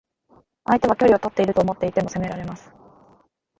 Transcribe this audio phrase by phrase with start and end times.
[0.65, 2.71] 相手は距離をとっていると思っていても攻められます。